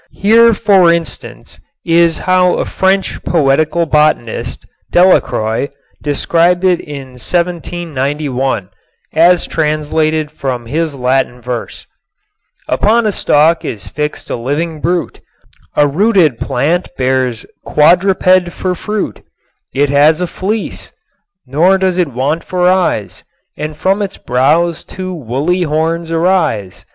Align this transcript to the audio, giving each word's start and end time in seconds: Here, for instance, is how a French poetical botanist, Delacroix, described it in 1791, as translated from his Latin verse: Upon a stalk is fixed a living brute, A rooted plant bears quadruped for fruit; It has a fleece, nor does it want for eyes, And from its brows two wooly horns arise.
Here, 0.13 0.55
for 0.55 0.91
instance, 0.91 1.59
is 1.85 2.17
how 2.17 2.55
a 2.55 2.65
French 2.65 3.23
poetical 3.23 3.85
botanist, 3.85 4.65
Delacroix, 4.91 5.69
described 6.01 6.63
it 6.63 6.79
in 6.79 7.09
1791, 7.21 8.71
as 9.13 9.45
translated 9.45 10.31
from 10.31 10.65
his 10.65 10.95
Latin 10.95 11.39
verse: 11.39 11.85
Upon 12.67 13.05
a 13.05 13.11
stalk 13.11 13.63
is 13.63 13.87
fixed 13.87 14.31
a 14.31 14.35
living 14.35 14.81
brute, 14.81 15.21
A 15.75 15.85
rooted 15.87 16.39
plant 16.39 16.89
bears 16.97 17.45
quadruped 17.63 18.51
for 18.51 18.73
fruit; 18.73 19.21
It 19.71 19.89
has 19.91 20.19
a 20.19 20.25
fleece, 20.25 20.91
nor 21.45 21.77
does 21.77 21.99
it 21.99 22.07
want 22.07 22.43
for 22.43 22.67
eyes, 22.67 23.23
And 23.55 23.77
from 23.77 24.01
its 24.01 24.17
brows 24.17 24.83
two 24.83 25.13
wooly 25.13 25.61
horns 25.61 26.09
arise. 26.09 26.87